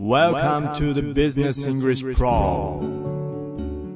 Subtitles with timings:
[0.00, 2.80] Welcome to the Business English Pro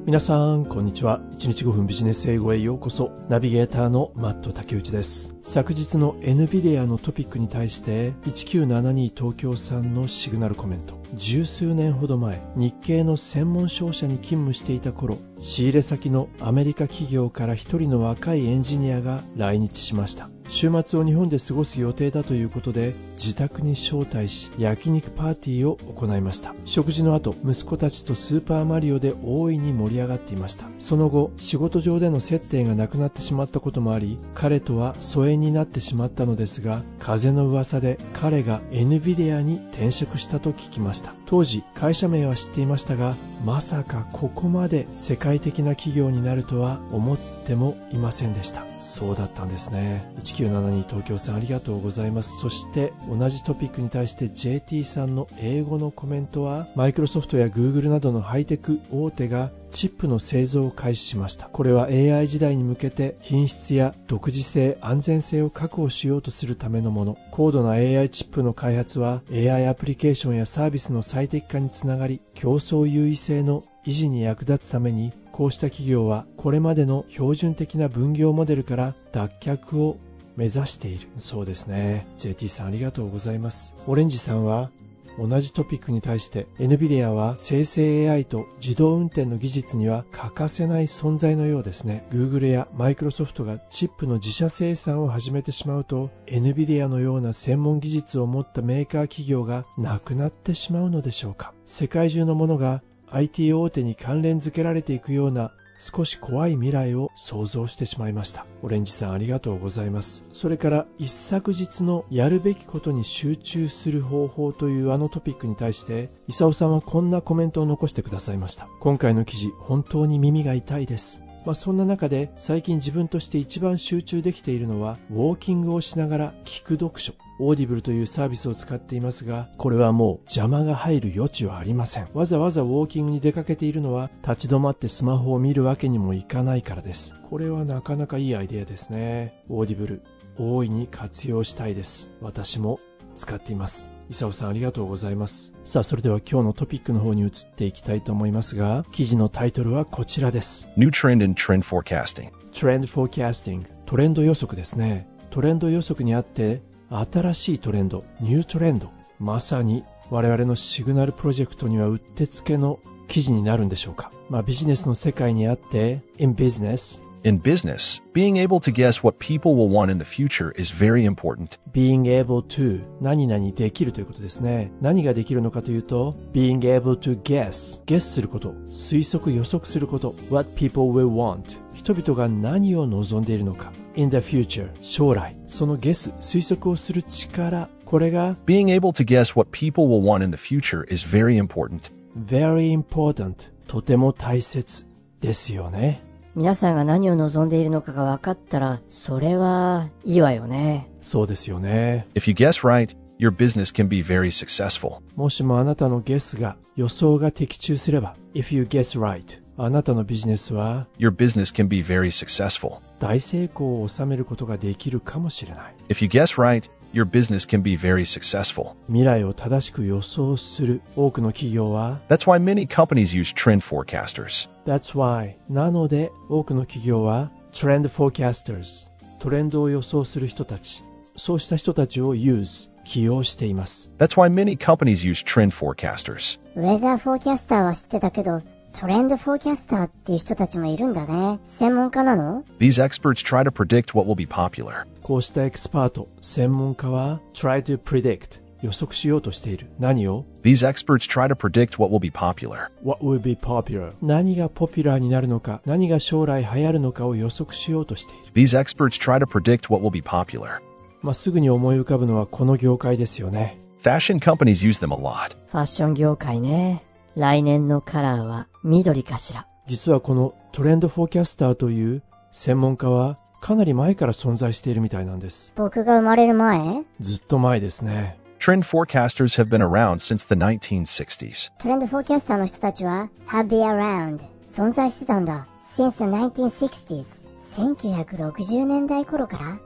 [0.05, 1.19] 皆さん、こんにちは。
[1.31, 3.09] 1日5分ビジネス英語へようこそ。
[3.27, 5.33] ナビゲーターのマット竹内です。
[5.41, 11.04] 昨日の NVIDIA のトピックに対して1972東京さんのシグナルコメント。
[11.13, 20.29] 十数年ほど前、日系の専門商社に勤務していた頃、仕入れ先のアメリカ企業から一人の若いエンジニアが来日しました。
[20.47, 26.53] 週末を日本で過ごす予定だということで自宅に招待し焼肉パーティーを行いました。
[26.65, 30.67] 食事の後息子たちとスーパーマリオで大いに盛り上がっていました。
[30.77, 40.94] その後仕事上での接点がなくなってしまったこともあり彼とは疎遠になってしまったのですが風の噂で彼が NVIDIA に転職したと聞きました。
[40.95, 41.13] した。
[41.25, 48.65] 当時会社名は知っていましたがまさかここまで世界的な企業になるとは思ってもいませんでした。
[48.79, 50.11] そうだったんですね。
[50.23, 52.37] 1972東京さんありがとうございます。
[52.37, 61.47] そして同じトピックに対して JT さんの英語のコメントはマイクロソフトや Google などのハイテク大手がチップの製造を開始しました。
[61.47, 67.17] これは AI 時代に向けて品質や独自性安全性を確保しようとするためのもの。
[67.31, 79.95] 高度な AI チップの開発は AI アプリケーションやサービスの最適化につながり競争優位性の維持に役立つためにこうした企業はこれまでの標準的な分業モデルから脱却を
[80.35, 82.05] 目指しているそうですね。
[82.17, 83.77] JT さんありがとうございます。
[83.87, 84.71] オレンジさんは
[85.17, 92.05] 同じトピックに対して NVIDIA は生成 AI と自動運転の技術には欠かせない存在のようですね。
[92.11, 101.53] Google や Microsoft がチップの自社生産を始めてしまうと NVIDIA のような専門技術を持ったメーカー企業がなくなってしまうのでしょうか。
[101.65, 108.45] 世界中のものが IT 大手に関連づけられていくような少し怖い未来を想像してしまいました。
[108.61, 110.25] オレンジさんありがとうございます。
[110.33, 118.67] それから一昨日のやるべきことに集中する方法というあのトピックに対して、イサオさんはこんなコメントを残してくださいました。
[118.79, 121.24] 今回の記事、本当に耳が痛いです。
[121.45, 132.07] まあ、そんな中で最近自分として一番集中できているのはウォーキングをしながら聞く読書 Audible というサービスを使っていますがこれはもう邪魔が入る余地はありません。
[132.13, 137.13] わざわざウォーキングに出かけているのは立ち止まってスマホを見るわけにもいかないからです。
[137.29, 139.43] これはなかなかいいアイデアですね。
[139.49, 140.01] Audible
[140.37, 142.09] 大いに活用したいです。
[142.21, 142.79] 私も
[143.15, 143.94] 使っています。
[144.09, 145.53] 伊佐さんありがとうございます。
[145.63, 150.67] さあ、それでは今日のトピックの方に移っていきたいと思いますが、記事のタイトルはこちらです。
[150.77, 155.07] New Trend in Trend Forecasting Trend Forecasting トレンド予測ですね。
[155.31, 164.11] トレンド予測にあって、新しいトレンド、ニュートレンド、まさに我々のシグナルプロジェクトにはうってつけの記事になるんでしょうか。
[164.29, 170.69] まあ、ビジネスの世界にあって、in business, In business, being able to guess what people will want in the future is
[170.69, 171.57] very important.
[171.73, 174.71] being able to 何々できるということですね。
[174.79, 183.73] 何ができるのかというと、being able to guess ゲスすること、推測予測すること、what people will want 人々が何を望んでいるのか。
[183.95, 191.03] in the future 将来そのゲス推測をする力これが Being able to guess what people will want in the future is
[191.03, 191.91] very important.
[192.15, 194.85] very important とても大切
[195.21, 196.03] ですよね。
[196.35, 200.91] 皆さんが何を望んでいるのかが分かったら、それはいいわよね。
[200.99, 202.07] そうですよね。
[202.13, 204.99] If you guess right, your business can be very successful.
[205.15, 212.79] もしもあなたのゲスが予想が的中すれば、if you guess right, あなたのビジネスは Your business can be very successful.
[212.99, 215.75] 大成功を収めることができるかもしれない。
[215.87, 218.75] If you guess right, your business can be very successful.
[218.87, 224.47] 未来を正しく予想する多くの企業は That's why many companies use trend forecasters.
[224.65, 228.89] That's why なので多くの企業は Trend Forecasters
[229.19, 230.83] トレンドを予想する人たち
[231.17, 236.39] そうした人たちを use 起用しています That's why many companies use trend forecasters.
[236.55, 238.41] ウェザーフォーキャスターは知ってたけど、
[238.77, 241.39] トレンドフォーキャスターっていう人たちもいるんだね。
[241.45, 244.85] 専門家なの These experts try to predict what will be popular.
[245.01, 252.69] こうしたエキスパート専門家は Try to predict 予測しようとしている何を These experts try to predict what will be popular.
[252.83, 260.59] What will be popular 何がポピュラーになるのか何が将来流行るのかを予測しようとしている These experts try to predict what will be popular.
[261.01, 265.37] まあ、すぐに思い浮かぶのはこの業界ですよね Fashion companies use them a lot.
[265.47, 266.84] ファッション業界ね。
[267.15, 269.47] 来年のカラーは緑かしら？
[269.67, 276.83] 実はこの trend forecaster という専門家はかなり前から存在しているみたいなんです僕が生まれる前？
[276.99, 281.51] ずっと前ですね Trend forecasters have been around since the 1960s.
[281.59, 285.47] トレンドフォーキャスターの人たちは have been around 存在してたんだ。
[285.75, 287.23] since the 1960s
[287.55, 289.59] 1960年代頃から？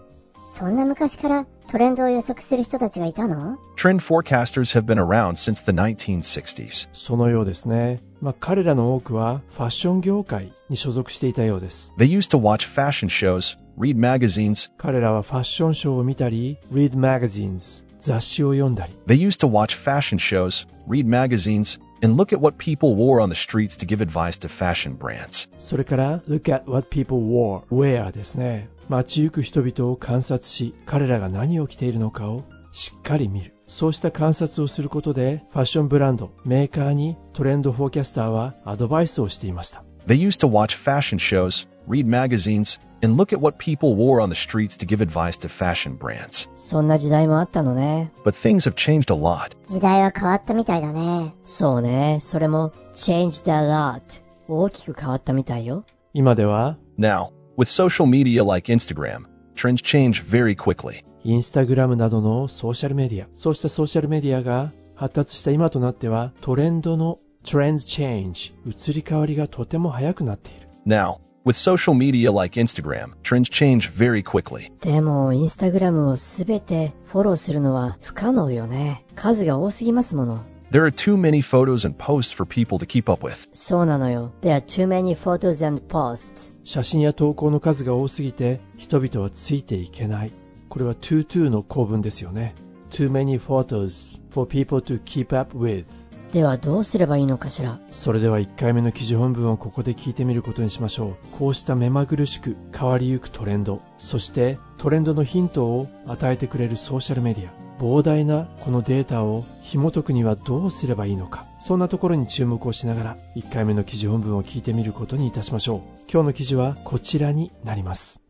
[0.52, 6.90] そんな昔からトレンドを予測する人たちがいたの Trend forecasters have been around since the 1960s.
[6.92, 8.02] そのようですね。
[8.20, 11.94] まあ彼らの多くはファッション業界に所属していたようです。
[11.98, 21.06] They used to watch fashion shows, read magazines, 彼らはファッションショーを見たり、read magazines、雑誌を読んだり、they used to watch fashion shows, read
[21.06, 24.97] magazines, and look at what people wore on the streets to give advice to fashion
[24.97, 25.49] brands.
[25.59, 28.69] それから look at what people wore, wear ですね。
[28.89, 33.55] 街行く人々を観察し、彼らが何を着ているのかをしっかり見る。
[33.67, 39.85] そうした観察をすることで、ファッションブランド、メーカーにトレンドフォーキャスターはアドバイスをしていました。
[40.07, 44.31] They used to watch fashion shows, read magazines, and look at what people wore on
[44.31, 46.49] the streets to give advice to fashion brands.
[46.55, 48.13] そんな時代もあったのね。
[48.25, 49.57] But things have changed a lot.
[49.67, 51.35] 時代は変わったみたいだね。
[51.43, 52.19] そうね。
[52.21, 54.01] それも changed a lot。
[54.49, 55.85] 大きく変わったみたいよ。
[56.13, 59.25] 今では、 Now, with social media like Instagram,
[59.55, 61.05] trends change very quickly.
[61.25, 70.69] インスタグラムなどのソーシャルメディア、そうしたソーシャルメディアが発達した今となっては、トレンドの trends change、移り変わりがとても早くなっている。
[70.87, 71.17] Now,
[71.50, 74.72] with social media like Instagram, trends change very quickly.
[74.82, 79.04] でも、インスタグラムをすべてフォローするのは不可能よね。
[79.16, 80.46] 数が多すぎますもの。
[80.72, 83.50] There are too many photos and posts for people to keep up with.
[83.52, 84.32] そうなのよ。
[84.42, 86.52] There are too many photos and posts.
[86.64, 90.32] 写真や投稿の数が多すぎて人々はついていけない。
[90.70, 92.54] これは too too の構文ですよね。
[92.92, 95.86] too many photos for people to keep up with。
[96.32, 97.80] ではどうすればいいのかしら？
[97.92, 101.28] それでは1回目の記事本文をここで聞いてみることにしましょう。
[101.40, 115.80] こうした目まぐるしく変わりゆくトレンド、そしてトレンドのヒントを与えてくれるソーシャルメディア、膨大なこのデータを紐解くにはどうすればいいのか、そんなところに注目をしながら1回目の記事本文を聞いてみることにいたしましょう。
[116.12, 118.22] 今日の記事はこちらになります。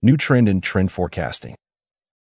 [0.00, 1.54] New trend in trend forecasting.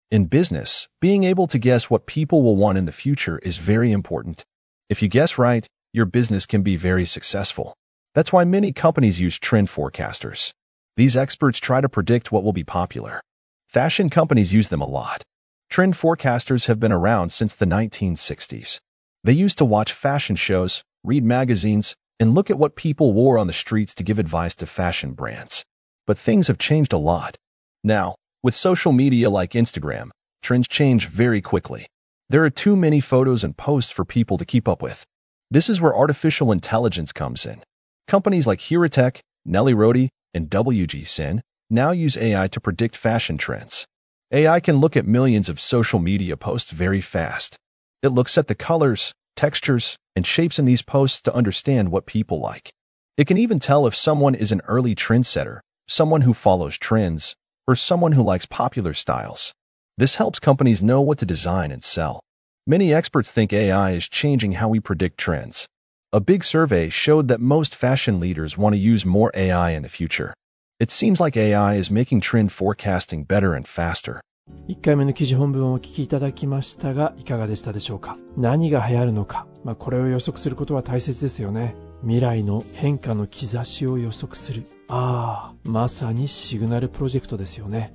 [0.09, 3.91] In business, being able to guess what people will want in the future is very
[3.91, 4.45] important.
[4.91, 7.77] If you guess right, your business can be very successful.
[8.13, 10.51] That's why many companies use trend forecasters.
[10.97, 13.21] These experts try to predict what will be popular.
[13.69, 15.23] Fashion companies use them a lot.
[15.69, 18.81] Trend forecasters have been around since the 1960s.
[19.23, 23.47] They used to watch fashion shows, read magazines, and look at what people wore on
[23.47, 25.63] the streets to give advice to fashion brands.
[26.05, 27.37] But things have changed a lot.
[27.81, 30.09] Now, with social media like Instagram,
[30.41, 31.87] trends change very quickly.
[32.31, 35.05] There are too many photos and posts for people to keep up with.
[35.49, 37.61] This is where artificial intelligence comes in.
[38.07, 43.85] Companies like Hiratech, Nelly Rodi, and WG Sin now use AI to predict fashion trends.
[44.31, 47.57] AI can look at millions of social media posts very fast.
[48.01, 52.39] It looks at the colors, textures, and shapes in these posts to understand what people
[52.39, 52.71] like.
[53.17, 57.35] It can even tell if someone is an early trendsetter, someone who follows trends,
[57.67, 59.53] or someone who likes popular styles.
[60.00, 62.20] This helps companies know what to design and sell.
[62.66, 65.66] Many experts think AI is changing how we predict trends.
[66.12, 69.88] A big survey showed that most fashion leaders want to use more AI in the
[69.88, 70.34] future.
[70.78, 74.20] It seems like AI is making trend forecasting better and faster.
[74.68, 87.92] 1回目の記事本文をお聞きいただきましたがいかがでしたでしょうか何が流行るのか、まあ、これを予測することは大切ですよね未来の変化の兆しを予測するああまさにシグナルプロジェクトですよね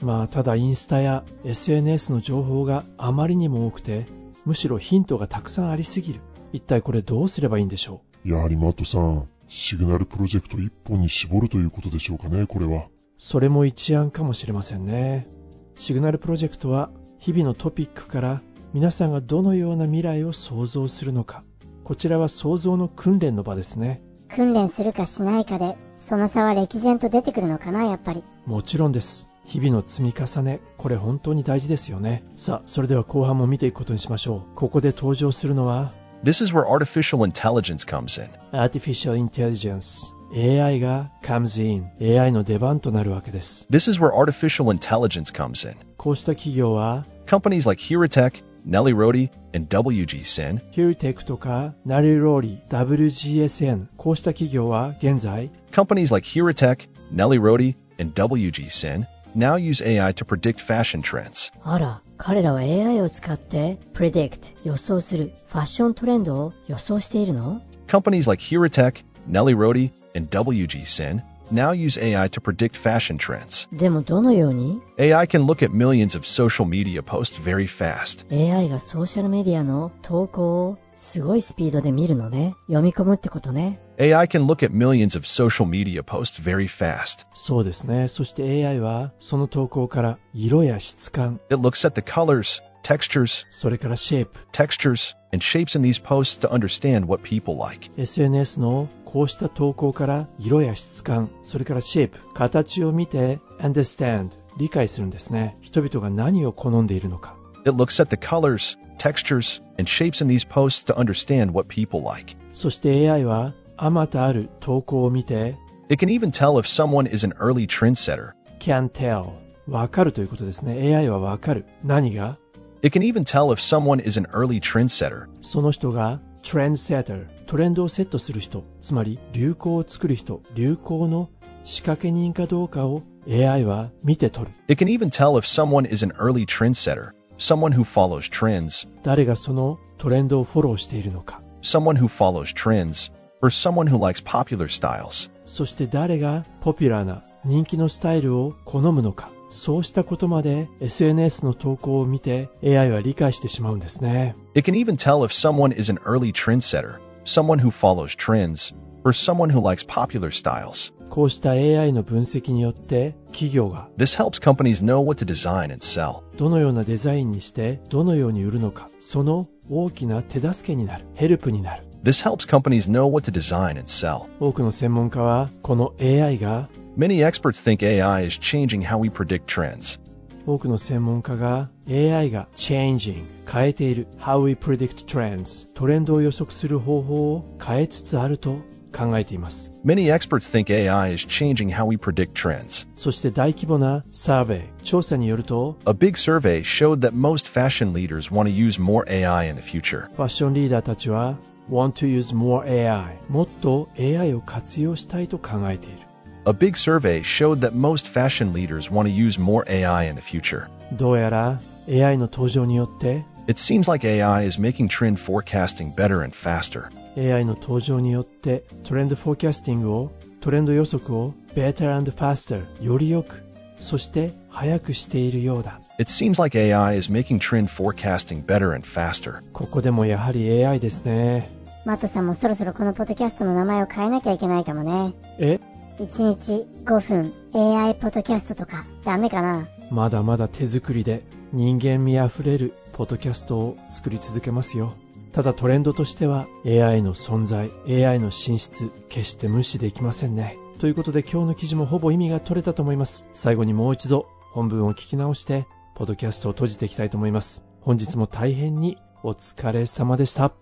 [0.00, 4.06] まあただインスタや SNS の情報があまりにも多くて
[4.44, 6.20] むしろヒントがたくさんありすぎる。
[6.52, 12.84] 一体これどうすればいいんでしょやはりマットさん、シグナルプロジェクト一本に絞るということでしょうかね、これは。
[12.84, 15.28] うそれも一案かもしれませんね。
[15.74, 18.42] シグナルプロジェクトは日々のトピックから
[18.72, 21.44] 皆さんがどのような未来を想像するのか。
[21.84, 24.02] こちらは想像の訓練の場ですね。
[24.28, 28.24] 訓練するかしないかで、その差は歴然と出てくるのかな、やっぱり。
[28.44, 35.92] もちろんです日々の積み重ねこれ本当に大事ですよねさあそれでは後半も見ていくことにしましょうここで登場するのは
[36.24, 38.30] This is where artificial intelligence comes in.
[38.50, 45.76] Artificial Intelligence AI が comes in AI の出番となるわけです This is where artificial intelligence comes in.
[45.96, 56.88] こうした企業は Companies like Hiratech, Nelly Rodi, and WG Sin ヒューテクとかナリローリ WGSN こうした企業は現在 Companies like Hiratech,
[57.12, 61.51] Nelly Rodi, and WG Sin now use AI to predict fashion trends.
[61.63, 71.97] あら、彼らは AI を使って predict 予想するファッショントレンドを予想しているの Companies like Hiratech, Nelly Rodi, and WG Sin now use
[71.97, 73.67] AI to predict fashion trends.
[73.71, 78.25] でもどのように AI can look at millions of social media posts very fast.
[78.31, 82.55] AI がソーシャルメディアの投稿をすごいスピードで見るのね。
[82.67, 83.79] 読み込むってことね。
[83.99, 87.25] AI can look at millions of social media posts very fast.
[87.33, 88.07] そうですね。
[88.07, 96.39] そして AI はその投稿から色や質感、 It looks at the colors, textures, それからシェイプ、 textures, and shapes in these posts
[96.39, 97.89] to understand what people like.
[97.97, 105.57] SNS のこうした投稿から色や質感、それからシェイプ、形を見て understand、理解するんですね。
[105.61, 107.35] 人々が何を好んでいるのか。
[107.63, 112.01] It looks at the colors, textures, and shapes in these posts to understand what people
[112.03, 112.35] like.
[112.53, 115.55] そして AI はあまたある投稿を見て
[115.89, 118.31] It can even tell if someone is an early trendsetter.
[118.59, 119.33] can tell
[119.67, 120.95] わかるということですね。
[120.95, 121.65] AI はわかる。
[121.83, 122.37] 何が
[122.81, 125.27] It can even tell if someone is an early trendsetter.
[125.41, 131.29] その人が trendsetter トレンドをセットする人つまり流行を作る人流行の
[131.63, 138.29] 仕掛け人かどうかを AI は見て取る It can even tell if someone is an early trendsetter, someone who follows
[138.29, 145.29] trends, 誰がそのトレンドをフォローしているのか someone who follows trends, or someone who likes popular styles.
[145.45, 156.32] そして誰がポピュラーな人気のスタイルを好むのか そうしたことまで SNS の投稿を見て AI は理解してしまうんですね It can even tell if someone is an early
[156.32, 158.74] trendsetter, someone who follows trends,
[159.04, 160.92] or someone who likes popular styles.
[161.08, 166.22] こうした AI の分析によって企業が This helps companies know what to design and sell.
[166.36, 174.26] どのようなデザインにしてどのように売るのかその大きな手助けになるヘルプになる This helps companies know what to design and sell.
[174.40, 179.99] 多くの専門家はこの AI が Many experts think AI is changing how we predict trends.
[180.45, 188.57] 多くの専門家が AI が changing 変えている how we predict trends トレンドを予測する方法を変えつつあると
[188.91, 192.87] 考えています Many experts think AI is changing how we predict trends.
[192.95, 199.55] そして大規模なサーベイ調査によると A big survey showed that most fashion leaders want to use more AI in
[199.55, 200.07] the future.
[200.15, 201.37] ファッションリーダーたちは
[201.69, 205.97] want to use more AI もっと AI を活用したいと考えている
[206.45, 210.21] A big survey showed that most fashion leaders want to use more AI in the
[210.21, 210.67] future.
[210.93, 216.89] どうやら AI の登場によって It seems like AI is making trend forecasting better and faster.
[217.17, 223.43] AI の登場によってトレンドフォーキャスティングをトレンド予測を better and faster よりよく
[223.79, 229.41] そして早くしているようだ It seems like AI is making trend forecasting better and faster.
[229.53, 231.51] ここでもやはり AI ですね
[231.85, 235.13] マットさんもそろそろこのポッドキャストの名前を変えなきゃいけないかもね。
[235.39, 235.59] え
[235.98, 239.66] 1日5分 AI ポッドキャストとかダメかな？
[239.90, 244.92] まだまだ手作りで人間味あふれるポッドキャストを作り続けますよ。
[245.32, 250.58] ただトレンドとしては AI の存在 AI の進出決して無視できませんね。
[250.80, 253.24] ということで今日の記事もほぼ意味が取れたと思います。
[253.32, 257.64] 最後にもう一度本文を聞き直してポッドキャストを閉じていきたいと思います。
[257.80, 260.52] 本日も大変にお疲れ様でした。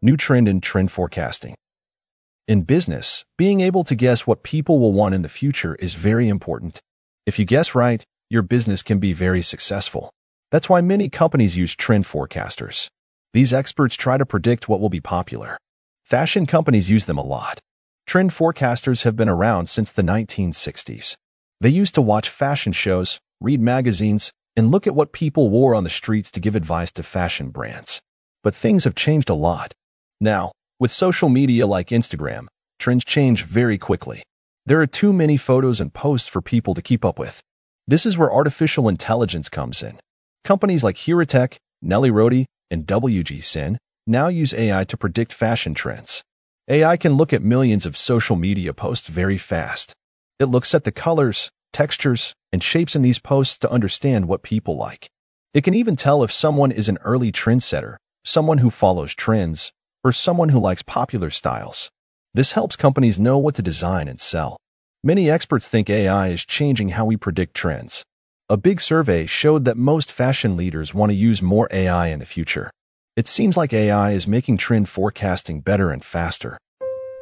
[0.00, 1.52] New trend in trend forecasting.
[2.48, 6.28] In business, being able to guess what people will want in the future is very
[6.28, 6.82] important.
[7.24, 10.12] If you guess right, your business can be very successful.
[10.50, 12.88] That's why many companies use trend forecasters.
[13.32, 15.56] These experts try to predict what will be popular.
[16.02, 17.60] Fashion companies use them a lot.
[18.06, 21.14] Trend forecasters have been around since the 1960s.
[21.60, 25.84] They used to watch fashion shows, read magazines, and look at what people wore on
[25.84, 28.02] the streets to give advice to fashion brands.
[28.42, 29.72] But things have changed a lot.
[30.20, 30.50] Now,
[30.82, 32.48] with social media like Instagram,
[32.80, 34.24] trends change very quickly.
[34.66, 37.40] There are too many photos and posts for people to keep up with.
[37.86, 40.00] This is where artificial intelligence comes in.
[40.42, 46.24] Companies like Hiratech, Nelly Rodi, and WG Sin now use AI to predict fashion trends.
[46.66, 49.92] AI can look at millions of social media posts very fast.
[50.40, 54.76] It looks at the colors, textures, and shapes in these posts to understand what people
[54.76, 55.08] like.
[55.54, 59.72] It can even tell if someone is an early trendsetter, someone who follows trends,
[60.03, 61.89] or someone who likes popular styles.
[62.33, 64.57] This helps companies know what to design and sell.
[65.03, 68.03] Many experts think AI is changing how we predict trends.
[68.49, 72.25] A big survey showed that most fashion leaders want to use more AI in the
[72.25, 72.71] future.
[73.15, 76.57] It seems like AI is making trend forecasting better and faster.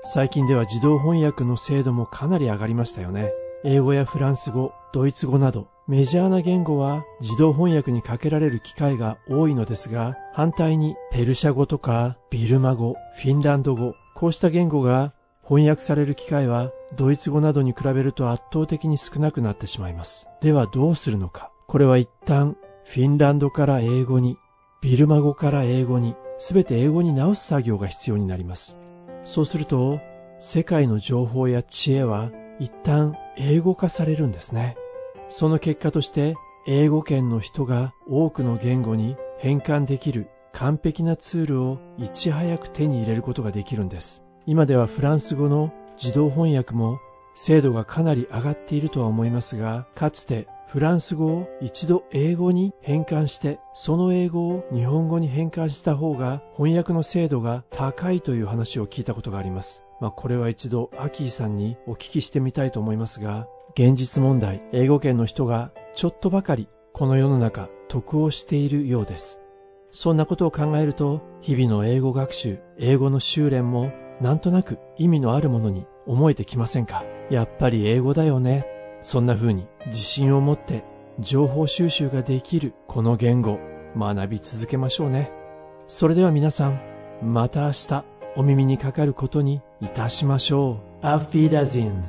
[0.03, 3.31] 最近では自動翻訳の精度もかなり上がりましたよね。
[3.64, 15.12] 英語やフランス語、ドイツ語などメジャーな言語は自動翻訳にかけられる機会が多いのですが、反対にペルシャ語とかビルマ語、フィンランド語、こうした言語が
[15.42, 20.26] 翻訳される機会はドイツ語などに比べると圧倒的に少なくなってしまいます。
[20.40, 21.50] ではどうするのか。
[21.66, 24.36] これは一旦フィンランドから英語に、
[24.80, 28.78] ビルマ語から英語に、すべて英語に直す作業が必要になります。
[29.24, 30.00] そうすると、
[30.40, 34.76] 世界の情報や知恵は一旦英語化されるんですね。
[35.28, 36.34] その結果として
[36.66, 44.24] 英語圏の人が多くの言語に変換できる完璧なツールをいち早く手に入れることができるんです。
[44.46, 46.98] 今ではフランス語の自動翻訳も
[47.34, 59.84] 精度がかなり上がっているとは思いますが、かつてフランス語を一度英語に変換して、その英語を日本語に変換した方が翻訳の精度が高いという話を聞いたことがあります。
[60.00, 69.40] まあこれは一度アキーさんにお聞きしてみたいと思いますが、現実問題、英語圏の人がちょっとばかりこの世の中得をしているようです。
[69.92, 77.04] そんなことを考えると、日々の英語学習、英語の修練もなんとなく意味のあるものに思えてきませんか？
[77.30, 78.66] やっぱり英語だよね。
[79.02, 80.84] そんな風に自信を持って
[81.18, 83.58] 情報収集ができるこの言語、
[83.96, 85.32] 学び続けましょうね。
[85.88, 86.80] それでは皆さん、
[87.22, 88.04] また明日
[88.36, 91.06] お耳にかかることにいたしましょう。
[91.06, 92.00] アフィダジン